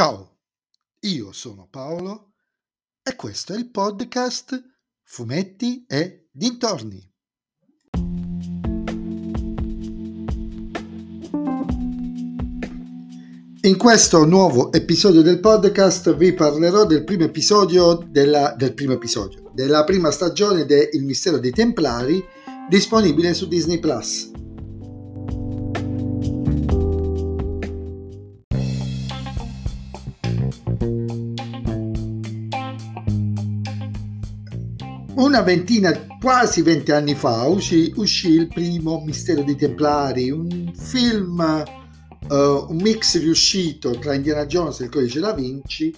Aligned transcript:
Ciao, 0.00 0.38
io 1.00 1.30
sono 1.30 1.68
Paolo 1.70 2.32
e 3.02 3.14
questo 3.16 3.52
è 3.52 3.56
il 3.58 3.70
podcast 3.70 4.58
Fumetti 5.02 5.84
e 5.86 6.30
Dintorni. 6.32 7.06
In 13.60 13.76
questo 13.76 14.24
nuovo 14.24 14.72
episodio 14.72 15.20
del 15.20 15.38
podcast 15.38 16.16
vi 16.16 16.32
parlerò 16.32 16.86
del 16.86 17.04
primo 17.04 17.24
episodio 17.24 17.96
della, 17.96 18.54
del 18.56 18.72
primo 18.72 18.94
episodio, 18.94 19.50
della 19.52 19.84
prima 19.84 20.10
stagione 20.10 20.64
de 20.64 20.88
Il 20.94 21.04
mistero 21.04 21.36
dei 21.36 21.50
Templari 21.50 22.24
disponibile 22.70 23.34
su 23.34 23.46
Disney 23.46 23.78
Plus. 23.78 24.29
Una 35.20 35.42
ventina, 35.42 35.92
quasi 36.18 36.62
venti 36.62 36.92
anni 36.92 37.14
fa, 37.14 37.46
uscì, 37.46 37.92
uscì 37.96 38.30
il 38.30 38.48
primo 38.48 39.02
Mistero 39.04 39.42
dei 39.42 39.54
Templari, 39.54 40.30
un 40.30 40.72
film 40.74 41.62
uh, 42.26 42.34
un 42.34 42.76
mix 42.80 43.20
riuscito 43.20 43.90
tra 43.98 44.14
Indiana 44.14 44.46
Jones 44.46 44.80
e 44.80 44.84
il 44.84 44.90
codice 44.90 45.20
da 45.20 45.34
Vinci 45.34 45.94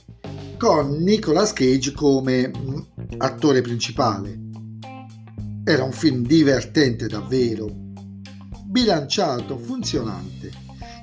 con 0.59 0.97
Nicolas 0.97 1.53
Cage 1.53 1.93
come 1.93 2.49
mm, 2.49 2.79
attore 3.19 3.61
principale. 3.61 4.41
Era 5.63 5.85
un 5.85 5.93
film 5.93 6.27
divertente 6.27 7.07
davvero, 7.07 7.71
bilanciato, 8.65 9.57
funzionante. 9.57 10.51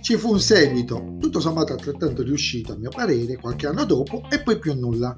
Ci 0.02 0.18
fu 0.18 0.32
un 0.34 0.42
seguito, 0.42 1.16
tutto 1.22 1.40
sommato 1.40 1.72
altrettanto 1.72 2.22
riuscito 2.22 2.74
a 2.74 2.76
mio 2.76 2.90
parere, 2.90 3.38
qualche 3.38 3.68
anno 3.68 3.86
dopo, 3.86 4.24
e 4.30 4.42
poi 4.42 4.60
più 4.60 4.74
nulla. 4.78 5.18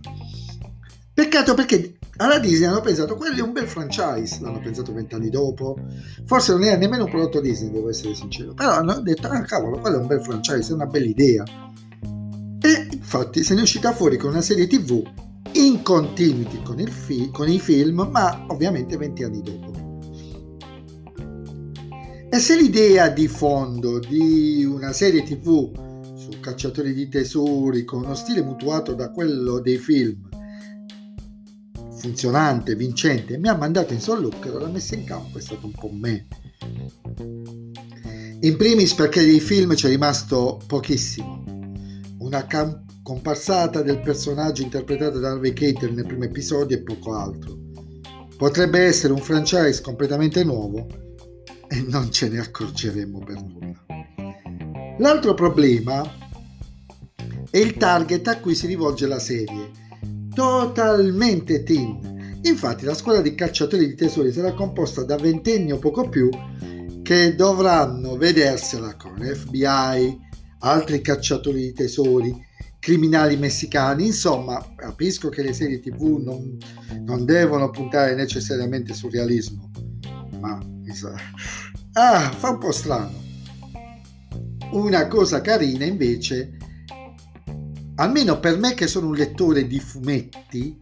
Peccato 1.14 1.54
perché 1.54 1.98
alla 2.18 2.40
Disney 2.40 2.70
hanno 2.70 2.82
pensato, 2.82 3.16
quello 3.16 3.38
è 3.38 3.42
un 3.42 3.52
bel 3.52 3.68
franchise, 3.68 4.40
l'hanno 4.42 4.60
pensato 4.60 4.94
vent'anni 4.94 5.30
dopo, 5.30 5.78
forse 6.26 6.52
non 6.54 6.64
era 6.64 6.78
nemmeno 6.78 7.06
un 7.06 7.10
prodotto 7.10 7.42
Disney, 7.42 7.72
devo 7.72 7.90
essere 7.90 8.14
sincero, 8.14 8.54
però 8.54 8.72
hanno 8.72 9.00
detto, 9.02 9.28
ah 9.28 9.42
cavolo, 9.42 9.80
quello 9.80 9.98
è 9.98 10.00
un 10.02 10.08
bel 10.08 10.22
franchise, 10.22 10.72
è 10.72 10.76
una 10.76 10.86
bella 10.86 11.06
idea. 11.06 11.44
E 12.64 12.88
infatti 12.92 13.44
se 13.44 13.54
ne 13.56 13.62
è 13.62 13.64
uscita 13.64 13.92
fuori 13.92 14.18
con 14.18 14.30
una 14.30 14.42
serie 14.42 14.68
tv 14.68 15.04
in 15.54 15.82
continuity 15.82 16.62
con, 16.64 16.78
fi- 16.88 17.30
con 17.32 17.50
i 17.50 17.60
film, 17.60 18.08
ma 18.10 18.46
ovviamente 18.48 18.98
venti 18.98 19.24
anni 19.24 19.42
dopo. 19.42 19.80
E 22.30 22.40
se 22.40 22.56
l'idea 22.56 23.10
di 23.10 23.28
fondo 23.28 24.00
di 24.00 24.64
una 24.64 24.94
serie 24.94 25.24
tv 25.24 26.16
su 26.16 26.40
cacciatori 26.40 26.94
di 26.94 27.10
tesori 27.10 27.84
con 27.84 28.04
uno 28.04 28.16
stile 28.16 28.42
mutuato 28.42 28.94
da 28.94 29.12
quello 29.12 29.60
dei 29.60 29.78
film 29.78 30.30
funzionante, 32.02 32.76
vincente, 32.76 33.38
mi 33.38 33.48
ha 33.48 33.56
mandato 33.56 33.94
in 33.94 34.02
solluchero, 34.02 34.58
l'ha 34.58 34.70
messa 34.70 34.96
in 34.96 35.04
campo, 35.04 35.38
è 35.38 35.42
stato 35.42 35.68
un 35.68 35.72
po' 35.72 35.92
me. 35.94 36.26
In 38.40 38.58
primis 38.58 38.96
perché 38.96 39.24
dei 39.24 39.40
film 39.40 39.76
c'è 39.76 39.88
rimasto 39.88 40.60
pochissimo. 40.66 41.44
Una 42.18 42.48
cam- 42.48 42.86
comparsata 43.04 43.84
del 43.84 44.02
personaggio 44.02 44.64
interpretato 44.64 45.20
da 45.20 45.30
Harvey 45.30 45.54
Keitel 45.54 45.94
nel 45.94 46.08
primo 46.08 46.24
episodio 46.24 46.76
e 46.76 46.82
poco 46.82 47.14
altro. 47.14 47.56
Potrebbe 48.36 48.80
essere 48.80 49.14
un 49.14 49.20
franchise 49.20 49.82
completamente 49.84 50.44
nuovo 50.44 50.88
e 51.68 51.86
non 51.88 52.12
ce 52.12 52.30
ne 52.30 52.40
accorgeremo 52.40 53.20
per 53.20 53.44
nulla. 53.44 53.86
L'altro 54.98 55.36
problema 55.36 56.02
è 57.52 57.58
il 57.58 57.76
target 57.76 58.28
a 58.28 58.40
cui 58.40 58.56
si 58.56 58.66
rivolge 58.66 59.06
la 59.06 59.20
serie 59.20 59.90
totalmente 60.34 61.64
teen. 61.64 62.40
Infatti 62.44 62.86
la 62.86 62.96
squadra 62.96 63.22
di 63.22 63.36
cacciatori 63.36 63.88
di 63.88 63.96
tesori 63.96 64.32
sarà 64.32 64.54
composta 64.54 65.04
da 65.04 65.16
ventenni 65.16 65.72
o 65.72 65.78
poco 65.78 66.10
più 66.10 66.30
che 67.04 67.36
dovranno 67.36 68.18
vedersela 68.18 68.96
con 68.96 69.18
FBI, 69.20 70.20
altri 70.60 71.02
cacciatori 71.02 71.62
di 71.62 71.74
tesori, 71.74 72.34
criminali 72.80 73.38
messicani, 73.38 74.08
insomma 74.08 74.74
capisco 74.76 75.30
che 75.30 75.44
le 75.44 75.54
serie 75.54 75.80
tv 75.80 76.18
non, 76.24 76.58
non 77.06 77.26
devono 77.26 77.70
puntare 77.70 78.16
necessariamente 78.16 78.94
sul 78.94 79.12
realismo, 79.12 79.70
ma 80.40 80.60
ah, 81.94 82.32
fa 82.32 82.50
un 82.50 82.58
po' 82.58 82.72
strano. 82.72 83.30
Una 84.72 85.08
cosa 85.08 85.42
carina 85.42 85.86
invece 85.86 86.58
almeno 88.02 88.40
per 88.40 88.58
me 88.58 88.74
che 88.74 88.88
sono 88.88 89.08
un 89.08 89.16
lettore 89.16 89.68
di 89.68 89.80
fumetti 89.80 90.82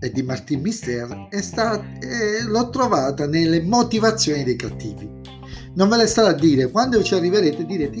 e 0.00 0.10
di 0.10 0.22
Martin 0.22 0.60
Mister, 0.62 1.28
è 1.28 1.42
stata, 1.42 1.84
eh, 1.98 2.44
l'ho 2.44 2.70
trovata 2.70 3.26
nelle 3.26 3.60
motivazioni 3.60 4.42
dei 4.42 4.56
cattivi. 4.56 5.06
Non 5.74 5.90
ve 5.90 5.98
le 5.98 6.06
starò 6.06 6.28
a 6.28 6.32
dire, 6.32 6.70
quando 6.70 7.02
ci 7.02 7.14
arriverete 7.14 7.66
direte, 7.66 8.00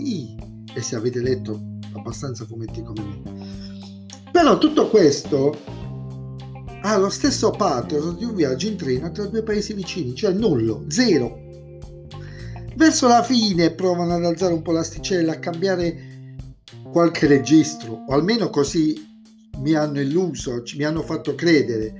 e 0.74 0.80
se 0.80 0.96
avete 0.96 1.20
letto 1.20 1.60
abbastanza 1.94 2.46
fumetti 2.46 2.82
come 2.82 3.02
me. 3.02 3.76
Però 4.32 4.56
tutto 4.56 4.88
questo 4.88 5.54
ha 6.80 6.96
lo 6.96 7.10
stesso 7.10 7.50
pathos 7.50 8.16
di 8.16 8.24
un 8.24 8.34
viaggio 8.34 8.68
in 8.68 8.76
treno 8.76 9.10
tra 9.10 9.26
due 9.26 9.42
paesi 9.42 9.74
vicini, 9.74 10.14
cioè 10.14 10.32
nullo, 10.32 10.84
zero. 10.88 11.46
Verso 12.74 13.06
la 13.06 13.22
fine 13.22 13.72
provano 13.72 14.14
ad 14.14 14.24
alzare 14.24 14.54
un 14.54 14.62
po' 14.62 14.72
l'asticella, 14.72 15.32
a 15.32 15.38
cambiare 15.38 16.07
qualche 16.90 17.26
registro, 17.26 18.04
o 18.06 18.12
almeno 18.12 18.50
così 18.50 19.06
mi 19.58 19.74
hanno 19.74 20.00
illuso, 20.00 20.62
mi 20.76 20.84
hanno 20.84 21.02
fatto 21.02 21.34
credere, 21.34 21.94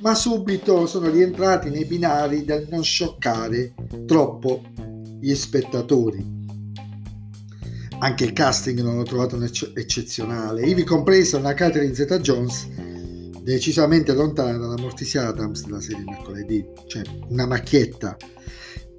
ma 0.00 0.14
subito 0.14 0.86
sono 0.86 1.10
rientrati 1.10 1.70
nei 1.70 1.84
binari 1.84 2.44
del 2.44 2.66
non 2.70 2.82
scioccare 2.82 3.74
troppo 4.06 4.62
gli 5.20 5.34
spettatori. 5.34 6.38
Anche 7.98 8.24
il 8.24 8.32
casting 8.32 8.80
non 8.80 8.96
l'ho 8.96 9.02
trovato 9.02 9.38
eccezionale, 9.74 10.66
ivi 10.66 10.84
compresa 10.84 11.36
una 11.36 11.52
Catherine 11.52 11.94
Zeta 11.94 12.18
Jones 12.18 12.66
decisamente 13.42 14.14
lontana 14.14 14.56
dalla 14.56 14.78
Morticia 14.78 15.26
Adams 15.26 15.64
della 15.64 15.80
serie 15.80 16.04
mercoledì, 16.04 16.64
cioè 16.86 17.02
una 17.28 17.46
macchietta 17.46 18.16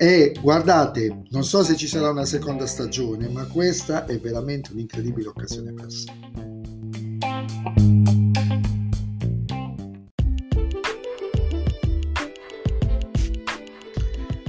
e 0.02 0.34
guardate, 0.42 1.26
non 1.30 1.44
so 1.44 1.64
se 1.64 1.76
ci 1.76 1.86
sarà 1.86 2.10
una 2.10 2.26
seconda 2.26 2.66
stagione, 2.66 3.30
ma 3.30 3.46
questa 3.46 4.06
è 4.06 4.18
veramente 4.20 4.72
un'incredibile 4.72 5.28
occasione 5.28 5.74
persa. 5.74 6.12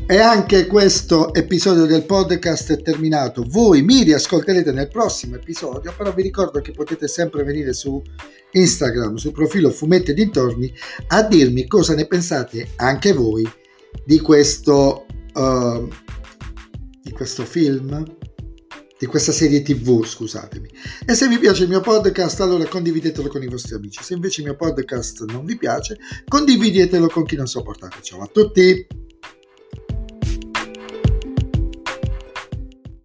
E 0.06 0.18
anche 0.18 0.66
questo 0.66 1.34
episodio 1.34 1.84
del 1.84 2.06
podcast 2.06 2.72
è 2.72 2.80
terminato. 2.80 3.44
Voi 3.46 3.82
mi 3.82 4.04
riascolterete 4.04 4.72
nel 4.72 4.88
prossimo 4.88 5.36
episodio, 5.36 5.92
però 5.94 6.14
vi 6.14 6.22
ricordo 6.22 6.62
che 6.62 6.72
potete 6.72 7.06
sempre 7.08 7.44
venire 7.44 7.74
su 7.74 8.02
Instagram, 8.52 9.16
sul 9.16 9.32
profilo 9.32 9.68
Fumetti 9.68 10.14
Dintorni, 10.14 10.72
a 11.08 11.22
dirmi 11.24 11.66
cosa 11.66 11.94
ne 11.94 12.06
pensate 12.06 12.68
anche 12.76 13.12
voi 13.12 13.46
di 14.02 14.18
questo 14.18 15.04
uh, 15.34 15.88
di 17.02 17.10
questo 17.12 17.44
film, 17.44 18.04
di 18.98 19.06
questa 19.06 19.32
serie 19.32 19.62
tv, 19.62 20.04
scusatemi. 20.04 20.68
E 21.04 21.14
se 21.14 21.26
vi 21.28 21.38
piace 21.38 21.64
il 21.64 21.68
mio 21.68 21.80
podcast, 21.80 22.40
allora 22.40 22.66
condividetelo 22.66 23.28
con 23.28 23.42
i 23.42 23.48
vostri 23.48 23.74
amici. 23.74 24.02
Se 24.02 24.14
invece 24.14 24.40
il 24.40 24.46
mio 24.46 24.56
podcast 24.56 25.24
non 25.24 25.44
vi 25.44 25.56
piace, 25.56 25.98
condividetelo 26.28 27.08
con 27.08 27.24
chi 27.24 27.36
non 27.36 27.46
sopportate. 27.46 27.98
Ciao 28.00 28.22
a 28.22 28.26
tutti! 28.26 29.01